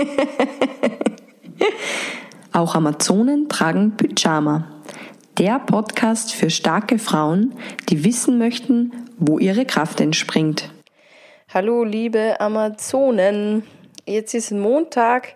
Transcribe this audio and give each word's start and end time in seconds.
Auch 2.52 2.74
Amazonen 2.74 3.48
tragen 3.48 3.96
Pyjama. 3.96 4.66
Der 5.38 5.58
Podcast 5.58 6.34
für 6.34 6.50
starke 6.50 6.98
Frauen, 6.98 7.54
die 7.88 8.04
wissen 8.04 8.38
möchten, 8.38 8.92
wo 9.18 9.38
ihre 9.38 9.64
Kraft 9.64 10.00
entspringt. 10.00 10.70
Hallo 11.52 11.84
liebe 11.84 12.40
Amazonen. 12.40 13.64
Jetzt 14.06 14.34
ist 14.34 14.52
Montag 14.52 15.34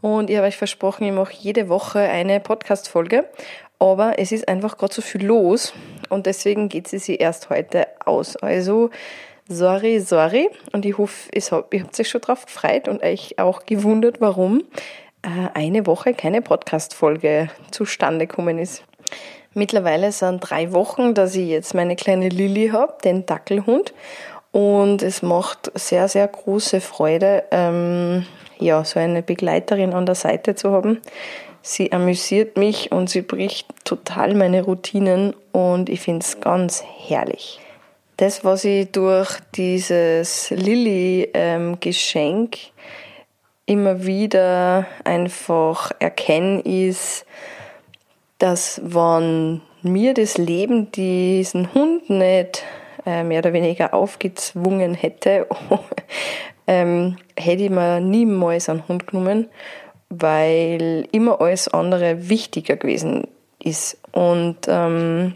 und 0.00 0.30
ich 0.30 0.36
habe 0.36 0.48
euch 0.48 0.56
versprochen, 0.56 1.06
ich 1.06 1.12
mache 1.12 1.34
jede 1.38 1.68
Woche 1.68 2.00
eine 2.00 2.40
Podcast-Folge. 2.40 3.26
Aber 3.78 4.18
es 4.18 4.32
ist 4.32 4.48
einfach 4.48 4.78
gerade 4.78 4.94
so 4.94 5.02
viel 5.02 5.26
los 5.26 5.74
und 6.08 6.24
deswegen 6.24 6.70
geht 6.70 6.88
sie 6.88 6.98
sich 6.98 7.20
erst 7.20 7.50
heute 7.50 7.86
aus. 8.04 8.36
Also 8.36 8.90
sorry, 9.48 10.00
sorry. 10.00 10.48
Und 10.72 10.84
ich 10.84 10.98
hoffe, 10.98 11.30
ihr 11.32 11.42
habt 11.82 12.00
euch 12.00 12.08
schon 12.08 12.20
drauf 12.20 12.46
gefreut 12.46 12.88
und 12.88 13.02
euch 13.02 13.38
auch 13.38 13.66
gewundert, 13.66 14.20
warum 14.20 14.64
äh, 15.22 15.48
eine 15.54 15.86
Woche 15.86 16.14
keine 16.14 16.42
Podcast-Folge 16.42 17.48
zustande 17.70 18.26
gekommen 18.26 18.58
ist. 18.58 18.84
Mittlerweile 19.54 20.12
sind 20.12 20.40
drei 20.40 20.72
Wochen, 20.72 21.14
dass 21.14 21.34
ich 21.34 21.48
jetzt 21.48 21.74
meine 21.74 21.96
kleine 21.96 22.28
Lilly 22.28 22.68
habe, 22.68 22.94
den 23.04 23.24
Dackelhund. 23.24 23.94
Und 24.52 25.02
es 25.02 25.22
macht 25.22 25.70
sehr, 25.74 26.08
sehr 26.08 26.28
große 26.28 26.80
Freude, 26.80 27.44
ähm, 27.50 28.26
ja, 28.58 28.84
so 28.84 28.98
eine 28.98 29.22
Begleiterin 29.22 29.92
an 29.92 30.06
der 30.06 30.14
Seite 30.14 30.54
zu 30.54 30.72
haben. 30.72 31.00
Sie 31.62 31.92
amüsiert 31.92 32.56
mich 32.56 32.92
und 32.92 33.10
sie 33.10 33.22
bricht 33.22 33.66
total 33.84 34.34
meine 34.34 34.62
Routinen 34.62 35.34
und 35.52 35.88
ich 35.88 36.00
finde 36.00 36.24
es 36.24 36.40
ganz 36.40 36.84
herrlich 37.06 37.60
das, 38.16 38.44
was 38.44 38.64
ich 38.64 38.90
durch 38.92 39.38
dieses 39.54 40.50
Lilly-Geschenk 40.50 42.56
ähm, 42.56 42.60
immer 43.66 44.06
wieder 44.06 44.86
einfach 45.04 45.92
erkenne, 45.98 46.60
ist, 46.60 47.26
dass 48.38 48.80
wenn 48.82 49.60
mir 49.82 50.14
das 50.14 50.38
Leben 50.38 50.90
diesen 50.92 51.74
Hund 51.74 52.08
nicht 52.08 52.64
äh, 53.04 53.22
mehr 53.22 53.40
oder 53.40 53.52
weniger 53.52 53.92
aufgezwungen 53.92 54.94
hätte, 54.94 55.46
ähm, 56.66 57.16
hätte 57.36 57.64
ich 57.64 57.70
mir 57.70 58.00
niemals 58.00 58.68
einen 58.68 58.86
Hund 58.88 59.06
genommen, 59.06 59.48
weil 60.08 61.06
immer 61.12 61.40
alles 61.40 61.68
andere 61.68 62.28
wichtiger 62.28 62.76
gewesen 62.76 63.28
ist. 63.62 63.98
Und 64.12 64.56
ähm, 64.68 65.34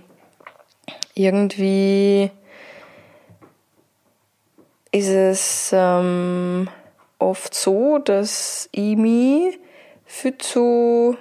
irgendwie 1.15 2.31
ist 4.93 5.09
es 5.09 5.71
ähm, 5.73 6.69
oft 7.19 7.55
so, 7.55 7.99
dass 7.99 8.69
ich 8.73 8.97
mich 8.97 9.59
viel 10.05 10.37
zu 10.39 11.17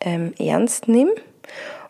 ähm, 0.00 0.34
ernst 0.38 0.88
nehme 0.88 1.14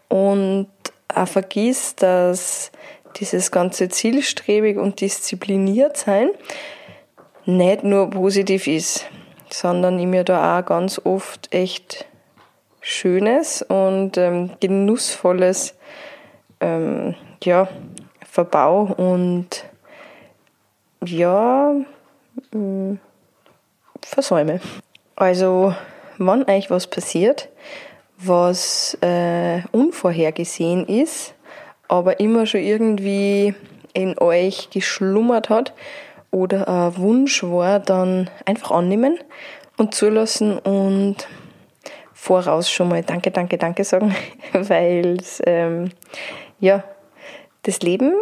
und 0.09 0.69
auch 1.13 1.29
vergiss, 1.29 1.97
dass 1.97 2.71
dieses 3.17 3.51
ganze 3.51 3.89
zielstrebig 3.89 4.77
und 4.77 5.01
diszipliniert 5.01 5.97
sein 5.97 6.31
nicht 7.47 7.85
nur 7.85 8.11
positiv 8.11 8.67
ist, 8.67 9.07
sondern 9.51 9.99
ich 9.99 10.07
mir 10.07 10.25
da 10.25 10.59
auch 10.59 10.65
ganz 10.65 11.01
oft 11.05 11.53
echt 11.53 12.07
Schönes 12.81 13.63
und 13.63 14.17
ähm, 14.17 14.51
Genussvolles 14.61 15.75
ähm, 16.61 17.15
ja, 17.43 17.69
verbau 18.25 18.83
und 18.83 19.65
ja, 21.07 21.75
mh, 22.53 22.59
mm, 22.59 22.99
versäume. 24.03 24.61
Also, 25.17 25.75
wenn 26.19 26.49
euch 26.49 26.71
was 26.71 26.87
passiert, 26.87 27.49
was 28.19 28.97
äh, 29.01 29.63
unvorhergesehen 29.73 30.87
ist, 30.87 31.35
aber 31.89 32.21
immer 32.21 32.47
schon 32.47 32.61
irgendwie 32.61 33.55
in 33.93 34.19
euch 34.19 34.71
geschlummert 34.71 35.49
hat 35.49 35.73
oder 36.31 36.69
ein 36.69 36.97
Wunsch 36.97 37.43
war, 37.45 37.79
dann 37.79 38.31
einfach 38.45 38.73
annehmen 38.73 39.19
und 39.77 39.95
zulassen 39.95 40.59
und 40.59 41.29
voraus 42.13 42.71
schon 42.71 42.89
mal 42.89 43.03
Danke, 43.03 43.31
Danke, 43.31 43.59
Danke 43.59 43.85
sagen, 43.85 44.15
weil 44.53 45.19
es 45.21 45.43
ähm, 45.47 45.91
ja 46.59 46.83
das 47.65 47.81
Leben 47.81 48.15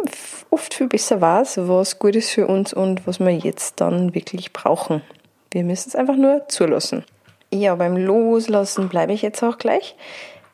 oft 0.49 0.73
viel 0.73 0.87
besser 0.87 1.21
weiß, 1.21 1.59
was 1.67 1.99
gut 1.99 2.15
ist 2.15 2.31
für 2.31 2.47
uns 2.47 2.73
und 2.73 3.05
was 3.05 3.19
wir 3.19 3.31
jetzt 3.31 3.79
dann 3.79 4.15
wirklich 4.15 4.51
brauchen. 4.51 5.01
Wir 5.51 5.63
müssen 5.63 5.89
es 5.89 5.95
einfach 5.95 6.15
nur 6.15 6.47
zulassen. 6.47 7.05
Ja, 7.51 7.75
beim 7.75 7.95
Loslassen 7.95 8.89
bleibe 8.89 9.13
ich 9.13 9.21
jetzt 9.21 9.43
auch 9.43 9.59
gleich, 9.59 9.95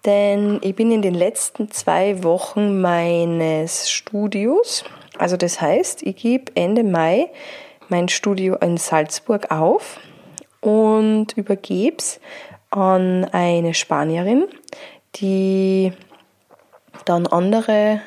denn 0.06 0.60
ich 0.62 0.76
bin 0.76 0.92
in 0.92 1.02
den 1.02 1.14
letzten 1.14 1.72
zwei 1.72 2.24
Wochen 2.24 2.82
meines 2.82 3.90
Studios, 3.90 4.84
also 5.18 5.38
das 5.38 5.62
heißt, 5.62 6.04
ich 6.04 6.18
gebe 6.18 6.52
Ende 6.56 6.84
Mai 6.84 7.30
mein 7.88 8.08
Studio 8.08 8.56
in 8.56 8.78
Salzburg 8.78 9.52
auf 9.52 10.00
und 10.62 11.34
übergebe 11.36 11.98
es 11.98 12.20
an 12.70 13.26
eine 13.26 13.74
Spanierin, 13.74 14.46
die 15.16 15.94
dann 17.06 17.28
andere 17.28 18.02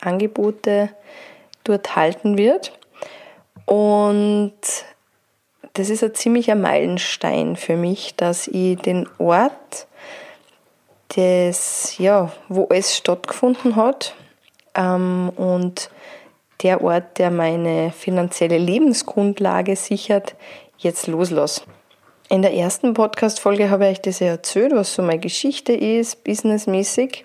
Angebote 0.00 0.90
dort 1.64 1.96
halten 1.96 2.38
wird. 2.38 2.72
Und 3.66 4.54
das 5.74 5.90
ist 5.90 6.02
ein 6.02 6.14
ziemlicher 6.14 6.54
Meilenstein 6.54 7.56
für 7.56 7.76
mich, 7.76 8.14
dass 8.16 8.48
ich 8.48 8.78
den 8.78 9.08
Ort, 9.18 9.86
des, 11.16 11.96
ja, 11.98 12.30
wo 12.48 12.66
es 12.70 12.96
stattgefunden 12.96 13.76
hat, 13.76 14.14
ähm, 14.74 15.30
und 15.36 15.90
der 16.62 16.82
Ort, 16.82 17.18
der 17.18 17.30
meine 17.30 17.92
finanzielle 17.92 18.58
Lebensgrundlage 18.58 19.76
sichert, 19.76 20.34
jetzt 20.78 21.06
loslasse. 21.06 21.62
In 22.30 22.42
der 22.42 22.52
ersten 22.52 22.94
Podcast-Folge 22.94 23.70
habe 23.70 23.84
ich 23.86 23.92
euch 23.92 24.02
das 24.02 24.18
ja 24.20 24.28
erzählt, 24.28 24.72
was 24.74 24.94
so 24.94 25.02
meine 25.02 25.18
Geschichte 25.18 25.72
ist, 25.72 26.24
businessmäßig. 26.24 27.24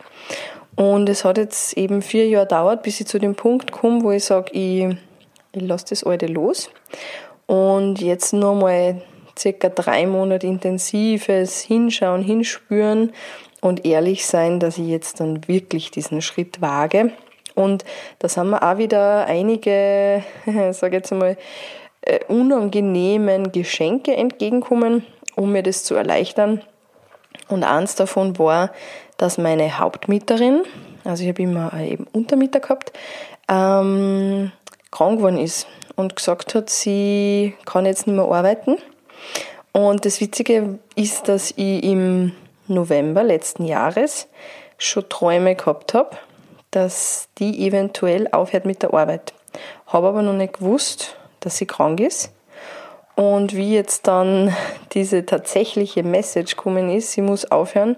Und 0.75 1.07
es 1.09 1.23
hat 1.23 1.37
jetzt 1.37 1.77
eben 1.77 2.01
vier 2.01 2.27
Jahre 2.27 2.45
gedauert, 2.45 2.83
bis 2.83 2.99
ich 2.99 3.07
zu 3.07 3.19
dem 3.19 3.35
Punkt 3.35 3.71
komme, 3.71 4.03
wo 4.03 4.11
ich 4.11 4.25
sage, 4.25 4.51
ich, 4.53 4.97
ich 5.51 5.61
lasse 5.61 5.85
das 5.89 6.03
alte 6.03 6.27
los. 6.27 6.69
Und 7.45 8.01
jetzt 8.01 8.33
nochmal 8.33 9.01
circa 9.37 9.69
drei 9.69 10.07
Monate 10.07 10.47
intensives 10.47 11.61
Hinschauen, 11.61 12.23
Hinspüren 12.23 13.11
und 13.61 13.85
ehrlich 13.85 14.25
sein, 14.25 14.59
dass 14.59 14.77
ich 14.77 14.87
jetzt 14.87 15.19
dann 15.19 15.47
wirklich 15.47 15.91
diesen 15.91 16.21
Schritt 16.21 16.61
wage. 16.61 17.11
Und 17.55 17.85
da 18.19 18.27
sind 18.27 18.49
mir 18.49 18.63
auch 18.63 18.77
wieder 18.77 19.25
einige, 19.25 20.23
sage 20.71 20.97
jetzt 20.97 21.11
einmal, 21.11 21.37
äh, 22.01 22.19
unangenehmen 22.27 23.51
Geschenke 23.51 24.15
entgegenkommen, 24.15 25.05
um 25.35 25.51
mir 25.51 25.63
das 25.63 25.83
zu 25.83 25.95
erleichtern. 25.95 26.61
Und 27.47 27.63
eins 27.63 27.95
davon 27.95 28.37
war, 28.39 28.71
dass 29.17 29.37
meine 29.37 29.79
Hauptmieterin, 29.79 30.63
also 31.03 31.23
ich 31.23 31.29
habe 31.29 31.41
immer 31.41 31.73
eben 31.79 32.07
Untermieter 32.11 32.59
gehabt, 32.59 32.93
ähm, 33.49 34.51
krank 34.91 35.17
geworden 35.17 35.37
ist 35.37 35.67
und 35.95 36.15
gesagt 36.15 36.55
hat, 36.55 36.69
sie 36.69 37.55
kann 37.65 37.85
jetzt 37.85 38.07
nicht 38.07 38.15
mehr 38.15 38.25
arbeiten. 38.25 38.77
Und 39.71 40.05
das 40.05 40.21
Witzige 40.21 40.79
ist, 40.95 41.27
dass 41.27 41.51
ich 41.51 41.83
im 41.83 42.31
November 42.67 43.23
letzten 43.23 43.65
Jahres 43.65 44.27
schon 44.77 45.09
Träume 45.09 45.55
gehabt 45.55 45.93
habe, 45.93 46.11
dass 46.71 47.27
die 47.37 47.67
eventuell 47.67 48.27
aufhört 48.31 48.65
mit 48.65 48.81
der 48.83 48.93
Arbeit. 48.93 49.33
Habe 49.87 50.07
aber 50.07 50.21
noch 50.21 50.33
nicht 50.33 50.53
gewusst, 50.53 51.15
dass 51.39 51.57
sie 51.57 51.65
krank 51.65 51.99
ist. 51.99 52.31
Und 53.15 53.55
wie 53.55 53.73
jetzt 53.73 54.07
dann 54.07 54.55
diese 54.93 55.25
tatsächliche 55.25 56.03
Message 56.03 56.55
gekommen 56.55 56.89
ist, 56.89 57.11
sie 57.11 57.21
muss 57.21 57.49
aufhören, 57.51 57.95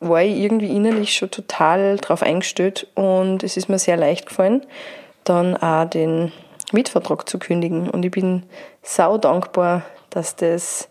war 0.00 0.22
ich 0.22 0.36
irgendwie 0.36 0.74
innerlich 0.74 1.14
schon 1.14 1.30
total 1.30 1.96
drauf 1.96 2.22
eingestellt 2.22 2.86
und 2.94 3.42
es 3.42 3.56
ist 3.56 3.68
mir 3.68 3.78
sehr 3.78 3.96
leicht 3.96 4.26
gefallen, 4.26 4.66
dann 5.24 5.56
auch 5.56 5.84
den 5.84 6.32
Mietvertrag 6.72 7.28
zu 7.28 7.38
kündigen. 7.38 7.88
Und 7.88 8.04
ich 8.04 8.10
bin 8.10 8.44
sau 8.82 9.18
dankbar, 9.18 9.82
dass 10.10 10.36
das 10.36 10.88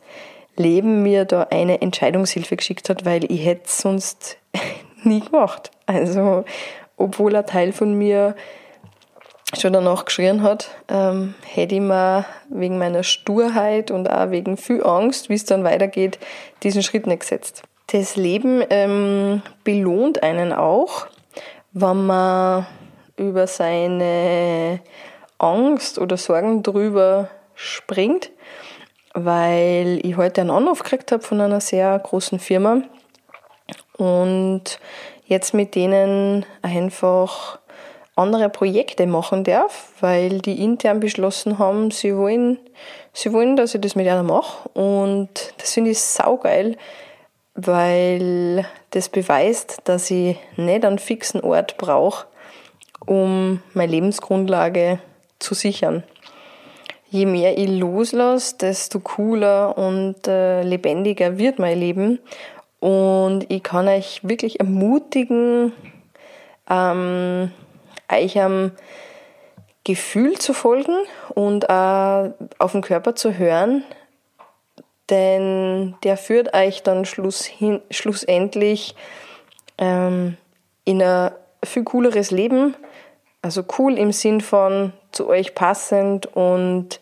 Leben 0.56 1.04
mir 1.04 1.26
da 1.26 1.48
eine 1.50 1.82
Entscheidungshilfe 1.82 2.58
geschickt 2.58 2.90
hat, 2.90 3.06
weil 3.06 3.32
ich 3.32 3.46
hätte 3.46 3.64
es 3.66 3.80
sonst 3.80 4.38
nie 5.04 5.22
gemacht. 5.22 5.72
Also, 5.86 6.44
obwohl 6.98 7.36
ein 7.36 7.46
Teil 7.46 7.72
von 7.72 7.94
mir 7.94 8.36
schon 9.58 9.74
danach 9.74 10.06
geschrien 10.06 10.44
hat, 10.44 10.70
ähm, 10.90 11.34
hätte 11.46 11.76
ich 11.76 11.82
mir 11.82 12.26
wegen 12.50 12.78
meiner 12.78 13.04
Sturheit 13.04 13.92
und 13.92 14.10
auch 14.10 14.32
wegen 14.32 14.58
viel 14.58 14.84
Angst, 14.84 15.30
wie 15.30 15.36
es 15.36 15.46
dann 15.46 15.64
weitergeht, 15.64 16.20
diesen 16.64 16.84
Schritt 16.84 17.08
nicht 17.08 17.22
gesetzt. 17.22 17.64
Das 17.88 18.16
Leben 18.16 18.64
ähm, 18.70 19.42
belohnt 19.64 20.22
einen 20.22 20.54
auch, 20.54 21.08
wenn 21.72 22.06
man 22.06 22.68
über 23.18 23.48
seine 23.48 24.80
Angst 25.40 25.98
oder 25.98 26.18
Sorgen 26.18 26.62
drüber 26.64 27.30
springt 27.56 28.32
weil 29.14 30.00
ich 30.04 30.18
heute 30.18 30.42
einen 30.42 30.52
Anruf 30.52 30.84
gekriegt 30.84 31.12
habe 31.12 31.24
von 31.24 31.42
einer 31.42 31.62
sehr 31.62 31.98
großen 31.98 32.40
Firma 32.40 32.82
und 33.98 34.80
jetzt 35.26 35.54
mit 35.54 35.76
denen 35.76 36.46
einfach 36.62 37.60
andere 38.20 38.50
Projekte 38.50 39.08
machen 39.08 39.44
darf, 39.44 39.94
weil 40.00 40.40
die 40.40 40.64
intern 40.64 41.00
beschlossen 41.00 41.58
haben, 41.58 41.90
sie 41.92 42.16
wollen, 42.16 42.60
sie 43.14 43.34
wollen, 43.34 43.56
dass 43.56 43.74
ich 43.74 43.82
das 43.82 43.96
mit 43.96 44.08
einer 44.08 44.24
mache. 44.24 44.70
Und 44.70 45.30
das 45.58 45.74
finde 45.74 45.92
ich 45.92 46.00
saugeil, 46.00 46.78
weil 47.56 48.66
das 48.92 49.10
beweist, 49.10 49.82
dass 49.86 50.12
ich 50.12 50.38
nicht 50.56 50.86
einen 50.86 51.00
fixen 51.00 51.42
Ort 51.42 51.78
brauche, 51.78 52.28
um 53.06 53.62
meine 53.74 53.92
Lebensgrundlage 53.92 55.00
zu 55.40 55.54
sichern. 55.54 56.04
Je 57.10 57.26
mehr 57.26 57.58
ich 57.58 57.70
loslasse, 57.70 58.58
desto 58.58 59.00
cooler 59.00 59.78
und 59.78 60.28
äh, 60.28 60.62
lebendiger 60.62 61.40
wird 61.40 61.58
mein 61.58 61.80
Leben. 61.80 62.20
Und 62.80 63.50
ich 63.50 63.64
kann 63.64 63.88
euch 63.88 64.22
wirklich 64.24 64.60
ermutigen, 64.60 65.74
ähm, 66.70 67.52
euch 68.12 68.40
am 68.40 68.72
Gefühl 69.84 70.38
zu 70.38 70.54
folgen 70.54 70.96
und 71.34 71.70
auch 71.70 72.32
auf 72.58 72.74
den 72.74 72.82
Körper 72.82 73.16
zu 73.16 73.38
hören, 73.38 73.84
denn 75.10 75.96
der 76.04 76.18
führt 76.18 76.54
euch 76.54 76.84
dann 76.84 77.06
schluss 77.06 77.46
hin, 77.46 77.82
schlussendlich 77.90 78.96
ähm, 79.78 80.38
in 80.86 81.02
ein 81.02 81.32
viel 81.64 81.84
cooleres 81.84 82.32
Leben. 82.32 82.76
Also 83.42 83.64
cool 83.78 83.98
im 83.98 84.12
Sinn 84.12 84.42
von 84.42 84.94
zu 85.12 85.28
euch 85.30 85.56
passend 85.56 86.26
und 86.36 87.00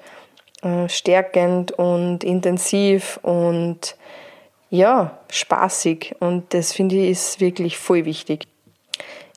äh, 0.62 0.88
stärkend 0.88 1.71
und 1.71 2.24
intensiv 2.24 3.19
und 3.24 3.98
ja, 4.69 5.18
spaßig. 5.30 6.15
Und 6.19 6.54
das 6.54 6.74
finde 6.74 6.95
ich 6.95 7.09
ist 7.09 7.39
wirklich 7.39 7.77
voll 7.77 8.06
wichtig. 8.06 8.48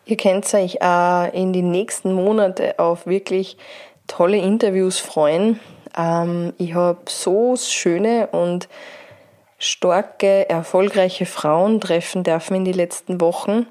Ihr 0.05 0.17
könnt 0.17 0.53
euch 0.55 0.83
auch 0.83 1.33
in 1.33 1.53
die 1.53 1.63
nächsten 1.63 2.13
Monate 2.13 2.79
auf 2.79 3.07
wirklich 3.07 3.57
tolle 4.07 4.39
Interviews 4.39 4.99
freuen. 4.99 5.61
Ähm, 5.97 6.53
ich 6.59 6.75
habe 6.75 7.01
so 7.07 7.57
schöne 7.57 8.29
und 8.29 8.69
starke, 9.59 10.49
erfolgreiche 10.49 11.27
Frauen 11.27 11.81
treffen 11.81 12.25
dürfen 12.25 12.57
in 12.57 12.65
die 12.65 12.73
letzten 12.73 13.21
Wochen. 13.21 13.67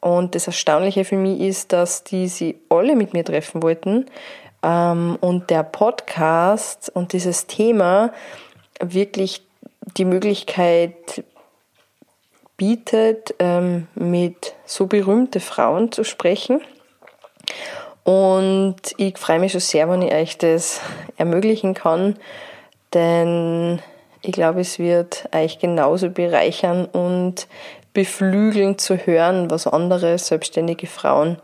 Und 0.00 0.34
das 0.34 0.46
Erstaunliche 0.46 1.04
für 1.04 1.16
mich 1.16 1.40
ist, 1.40 1.72
dass 1.72 2.04
die 2.04 2.28
sie 2.28 2.58
alle 2.68 2.96
mit 2.96 3.12
mir 3.12 3.24
treffen 3.24 3.62
wollten. 3.62 4.06
Ähm, 4.62 5.16
und 5.20 5.50
der 5.50 5.62
Podcast 5.62 6.90
und 6.94 7.12
dieses 7.12 7.46
Thema 7.46 8.12
wirklich 8.80 9.42
die 9.96 10.04
Möglichkeit 10.04 11.24
bietet, 12.62 13.34
ähm, 13.40 13.88
mit 13.96 14.54
so 14.66 14.86
berühmten 14.86 15.40
Frauen 15.40 15.90
zu 15.90 16.04
sprechen. 16.04 16.60
Und 18.04 18.76
ich 18.98 19.18
freue 19.18 19.40
mich 19.40 19.50
schon 19.50 19.60
sehr, 19.60 19.90
wenn 19.90 20.00
ich 20.00 20.12
euch 20.14 20.38
das 20.38 20.80
ermöglichen 21.16 21.74
kann, 21.74 22.14
denn 22.94 23.80
ich 24.20 24.30
glaube, 24.30 24.60
es 24.60 24.78
wird 24.78 25.28
euch 25.34 25.58
genauso 25.58 26.10
bereichern 26.10 26.84
und 26.84 27.48
beflügeln 27.94 28.78
zu 28.78 28.96
hören, 28.96 29.50
was 29.50 29.66
andere 29.66 30.16
selbstständige 30.18 30.86
Frauen 30.86 31.38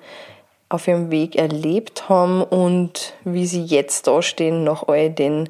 auf 0.69 0.87
ihrem 0.87 1.11
Weg 1.11 1.35
erlebt 1.35 2.09
haben 2.09 2.44
und 2.44 3.15
wie 3.25 3.47
sie 3.47 3.65
jetzt 3.65 4.06
dastehen 4.06 4.62
nach 4.62 4.87
all 4.87 5.11
den 5.11 5.49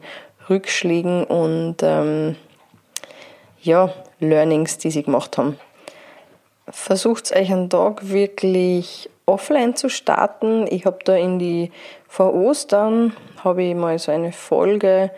Rückschlägen 0.48 1.24
und 1.24 1.76
ähm, 1.82 2.36
ja, 3.60 3.92
Learnings, 4.20 4.78
die 4.78 4.90
sie 4.90 5.02
gemacht 5.02 5.38
haben. 5.38 5.58
Versucht 6.68 7.34
euch 7.34 7.50
einen 7.50 7.70
Tag 7.70 8.10
wirklich 8.10 9.08
offline 9.26 9.76
zu 9.76 9.88
starten. 9.88 10.66
Ich 10.68 10.86
habe 10.86 10.98
da 11.04 11.16
in 11.16 11.38
die 11.38 11.70
vor 12.08 12.34
Ostern 12.34 13.14
habe 13.44 13.62
ich 13.62 13.74
mal 13.74 13.98
so 13.98 14.10
eine 14.10 14.32
Folge 14.32 15.10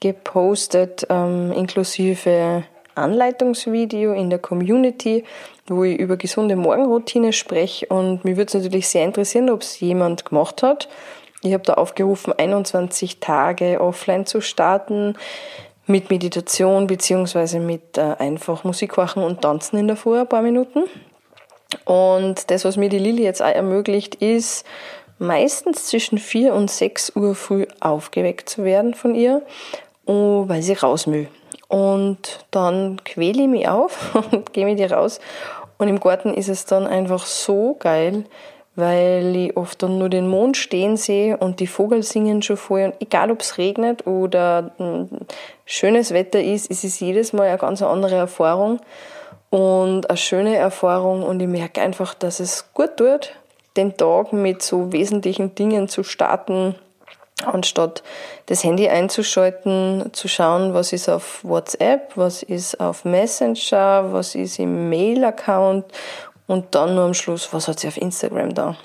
gepostet, 0.00 1.06
ähm, 1.10 1.52
inklusive 1.52 2.64
Anleitungsvideo 2.94 4.12
in 4.12 4.30
der 4.30 4.38
Community, 4.38 5.24
wo 5.66 5.84
ich 5.84 5.98
über 5.98 6.16
gesunde 6.16 6.56
Morgenroutine 6.56 7.32
spreche. 7.32 7.86
Und 7.86 8.24
mich 8.24 8.36
würde 8.36 8.48
es 8.48 8.54
natürlich 8.54 8.88
sehr 8.88 9.04
interessieren, 9.04 9.50
ob 9.50 9.62
es 9.62 9.80
jemand 9.80 10.24
gemacht 10.24 10.62
hat. 10.62 10.88
Ich 11.42 11.52
habe 11.52 11.64
da 11.64 11.74
aufgerufen, 11.74 12.32
21 12.32 13.20
Tage 13.20 13.80
offline 13.80 14.24
zu 14.24 14.40
starten 14.40 15.14
mit 15.86 16.10
Meditation 16.10 16.86
beziehungsweise 16.86 17.60
mit 17.60 17.98
äh, 17.98 18.14
einfach 18.18 18.64
Musik 18.64 18.96
machen 18.96 19.22
und 19.22 19.42
tanzen 19.42 19.78
in 19.78 19.86
der 19.86 19.96
Früh 19.96 20.18
ein 20.18 20.28
paar 20.28 20.42
Minuten. 20.42 20.84
Und 21.84 22.50
das, 22.50 22.64
was 22.64 22.76
mir 22.76 22.88
die 22.88 22.98
Lilly 22.98 23.22
jetzt 23.22 23.42
auch 23.42 23.46
ermöglicht, 23.46 24.14
ist 24.16 24.64
meistens 25.18 25.86
zwischen 25.86 26.18
4 26.18 26.54
und 26.54 26.70
6 26.70 27.16
Uhr 27.16 27.34
früh 27.34 27.66
aufgeweckt 27.80 28.48
zu 28.48 28.64
werden 28.64 28.94
von 28.94 29.14
ihr, 29.14 29.42
oh, 30.06 30.44
weil 30.46 30.62
sie 30.62 30.74
raus 30.74 31.06
will. 31.06 31.28
Und 31.68 32.46
dann 32.50 33.00
quäle 33.04 33.42
ich 33.42 33.48
mich 33.48 33.68
auf 33.68 34.14
und 34.32 34.52
gehe 34.52 34.66
mit 34.66 34.78
ihr 34.78 34.92
raus. 34.92 35.20
Und 35.76 35.88
im 35.88 36.00
Garten 36.00 36.32
ist 36.34 36.48
es 36.48 36.66
dann 36.66 36.86
einfach 36.86 37.26
so 37.26 37.76
geil, 37.78 38.24
weil 38.76 39.36
ich 39.36 39.56
oft 39.56 39.82
dann 39.82 39.98
nur 39.98 40.08
den 40.08 40.26
Mond 40.26 40.56
stehen 40.56 40.96
sehe 40.96 41.36
und 41.36 41.60
die 41.60 41.66
Vogel 41.66 42.02
singen 42.02 42.42
schon 42.42 42.56
vorher. 42.56 42.88
Und 42.88 43.00
egal, 43.00 43.30
ob 43.30 43.40
es 43.40 43.58
regnet 43.58 44.06
oder 44.06 44.72
schönes 45.64 46.12
Wetter 46.12 46.42
ist, 46.42 46.70
ist 46.70 46.84
es 46.84 47.00
jedes 47.00 47.32
Mal 47.32 47.48
eine 47.48 47.58
ganz 47.58 47.82
andere 47.82 48.16
Erfahrung 48.16 48.80
und 49.50 50.10
eine 50.10 50.16
schöne 50.16 50.56
Erfahrung. 50.56 51.22
Und 51.22 51.40
ich 51.40 51.48
merke 51.48 51.80
einfach, 51.80 52.14
dass 52.14 52.40
es 52.40 52.72
gut 52.74 52.96
tut, 52.96 53.32
den 53.76 53.96
Tag 53.96 54.32
mit 54.32 54.62
so 54.62 54.92
wesentlichen 54.92 55.54
Dingen 55.54 55.88
zu 55.88 56.02
starten, 56.02 56.74
anstatt 57.44 58.02
das 58.46 58.64
Handy 58.64 58.88
einzuschalten, 58.88 60.10
zu 60.12 60.28
schauen, 60.28 60.74
was 60.74 60.92
ist 60.92 61.08
auf 61.08 61.44
WhatsApp, 61.44 62.12
was 62.16 62.42
ist 62.42 62.80
auf 62.80 63.04
Messenger, 63.04 64.12
was 64.12 64.34
ist 64.34 64.58
im 64.58 64.88
Mail-Account 64.88 65.84
und 66.46 66.74
dann 66.74 66.94
nur 66.94 67.04
am 67.04 67.14
Schluss, 67.14 67.52
was 67.52 67.68
hat 67.68 67.80
sie 67.80 67.88
auf 67.88 67.96
Instagram 67.96 68.54
da. 68.54 68.76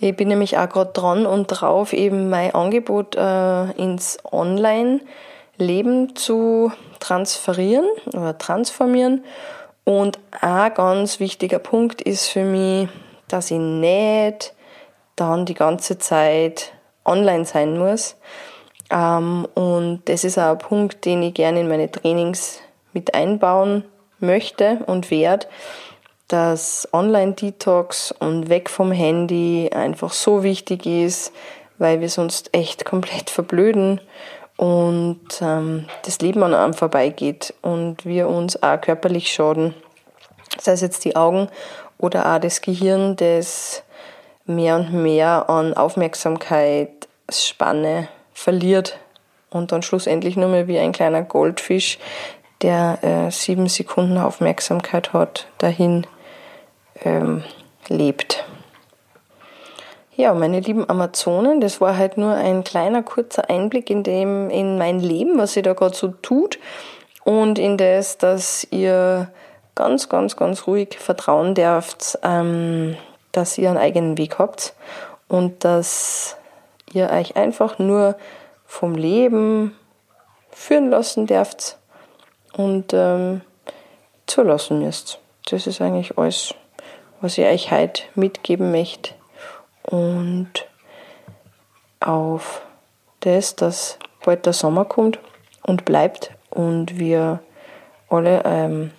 Ich 0.00 0.14
bin 0.14 0.28
nämlich 0.28 0.56
auch 0.58 0.68
gerade 0.68 0.92
dran 0.92 1.26
und 1.26 1.46
drauf, 1.46 1.92
eben 1.92 2.30
mein 2.30 2.54
Angebot 2.54 3.16
äh, 3.16 3.70
ins 3.72 4.18
Online-Leben 4.30 6.14
zu 6.14 6.70
transferieren 7.00 7.86
oder 8.12 8.38
transformieren. 8.38 9.24
Und 9.84 10.18
ein 10.40 10.74
ganz 10.74 11.18
wichtiger 11.18 11.58
Punkt 11.58 12.00
ist 12.00 12.28
für 12.28 12.44
mich, 12.44 12.88
dass 13.26 13.50
ich 13.50 13.58
nicht 13.58 14.54
dann 15.16 15.46
die 15.46 15.54
ganze 15.54 15.98
Zeit 15.98 16.72
online 17.04 17.44
sein 17.44 17.78
muss. 17.78 18.16
Ähm, 18.90 19.48
und 19.54 20.02
das 20.04 20.24
ist 20.24 20.38
auch 20.38 20.52
ein 20.52 20.58
Punkt, 20.58 21.04
den 21.04 21.22
ich 21.22 21.34
gerne 21.34 21.60
in 21.60 21.68
meine 21.68 21.90
Trainings 21.90 22.60
mit 22.92 23.14
einbauen 23.14 23.84
möchte 24.20 24.80
und 24.86 25.10
werde 25.10 25.46
dass 26.28 26.88
Online-Detox 26.92 28.12
und 28.12 28.48
weg 28.48 28.70
vom 28.70 28.92
Handy 28.92 29.70
einfach 29.74 30.12
so 30.12 30.42
wichtig 30.42 30.86
ist, 30.86 31.32
weil 31.78 32.00
wir 32.00 32.08
sonst 32.08 32.54
echt 32.54 32.84
komplett 32.84 33.30
verblöden 33.30 34.00
und 34.56 35.20
ähm, 35.40 35.86
das 36.04 36.20
Leben 36.20 36.42
an 36.42 36.54
einem 36.54 36.74
vorbeigeht 36.74 37.54
und 37.62 38.04
wir 38.04 38.28
uns 38.28 38.60
auch 38.62 38.80
körperlich 38.80 39.32
schaden. 39.32 39.74
Sei 40.60 40.72
es 40.72 40.80
jetzt 40.80 41.04
die 41.04 41.14
Augen 41.16 41.48
oder 41.98 42.34
auch 42.34 42.40
das 42.40 42.60
Gehirn, 42.60 43.14
das 43.16 43.84
mehr 44.44 44.76
und 44.76 44.92
mehr 44.92 45.48
an 45.48 45.72
Aufmerksamkeitsspanne 45.74 48.08
verliert 48.32 48.98
und 49.50 49.72
dann 49.72 49.82
schlussendlich 49.82 50.36
nur 50.36 50.48
mehr 50.48 50.68
wie 50.68 50.78
ein 50.78 50.92
kleiner 50.92 51.22
Goldfisch, 51.22 51.98
der 52.62 52.98
äh, 53.02 53.30
sieben 53.30 53.68
Sekunden 53.68 54.16
Aufmerksamkeit 54.18 55.12
hat, 55.12 55.46
dahin 55.58 56.06
ähm, 57.02 57.42
lebt. 57.88 58.44
Ja, 60.16 60.34
meine 60.34 60.58
lieben 60.58 60.88
Amazonen, 60.90 61.60
das 61.60 61.80
war 61.80 61.96
halt 61.96 62.16
nur 62.16 62.32
ein 62.32 62.64
kleiner 62.64 63.04
kurzer 63.04 63.48
Einblick 63.48 63.88
in 63.88 64.02
dem 64.02 64.50
in 64.50 64.76
mein 64.76 64.98
Leben, 64.98 65.38
was 65.38 65.52
sie 65.52 65.62
da 65.62 65.74
gerade 65.74 65.94
so 65.94 66.08
tut 66.08 66.58
und 67.24 67.58
in 67.58 67.76
das, 67.76 68.18
dass 68.18 68.66
ihr 68.70 69.28
ganz, 69.76 70.08
ganz, 70.08 70.36
ganz 70.36 70.66
ruhig 70.66 70.98
vertrauen 70.98 71.54
dürft, 71.54 72.18
ähm, 72.24 72.96
dass 73.30 73.56
ihr 73.58 73.68
einen 73.68 73.78
eigenen 73.78 74.18
Weg 74.18 74.40
habt 74.40 74.74
und 75.28 75.64
dass 75.64 76.36
ihr 76.92 77.10
euch 77.10 77.36
einfach 77.36 77.78
nur 77.78 78.16
vom 78.66 78.96
Leben 78.96 79.76
führen 80.50 80.90
lassen 80.90 81.28
dürft 81.28 81.78
und 82.54 82.92
ähm, 82.92 83.42
zulassen 84.26 84.80
müsst. 84.80 85.20
Das 85.48 85.66
ist 85.68 85.80
eigentlich 85.80 86.18
alles 86.18 86.54
was 87.20 87.38
ich 87.38 87.44
euch 87.44 87.70
heute 87.70 88.02
mitgeben 88.14 88.70
möchte. 88.70 89.14
Und 89.82 90.50
auf 92.00 92.62
das, 93.20 93.56
dass 93.56 93.98
bald 94.24 94.46
der 94.46 94.52
Sommer 94.52 94.84
kommt 94.84 95.18
und 95.62 95.84
bleibt 95.84 96.30
und 96.50 96.98
wir 96.98 97.40
alle 98.08 98.42
ähm, 98.44 98.90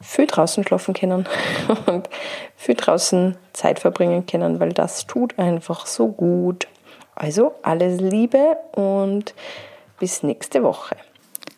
viel 0.00 0.26
draußen 0.26 0.64
schlafen 0.64 0.94
können 0.94 1.26
und 1.86 2.08
viel 2.56 2.74
draußen 2.74 3.36
Zeit 3.52 3.78
verbringen 3.78 4.26
können, 4.26 4.60
weil 4.60 4.72
das 4.72 5.06
tut 5.06 5.38
einfach 5.38 5.86
so 5.86 6.08
gut. 6.08 6.68
Also 7.14 7.54
alles 7.62 8.00
Liebe 8.00 8.56
und 8.72 9.34
bis 9.98 10.22
nächste 10.22 10.62
Woche. 10.62 10.96